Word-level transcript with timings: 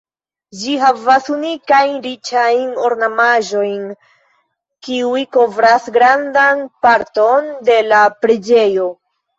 Ĝi 0.59 0.71
havas 0.83 1.27
unikajn 1.35 1.93
riĉajn 2.05 2.73
ornamaĵojn 2.87 3.85
kiuj 4.89 5.23
kovras 5.39 5.89
grandan 6.01 6.67
parton 6.89 7.57
de 7.71 7.81
la 7.95 8.05
preĝejo. 8.25 8.95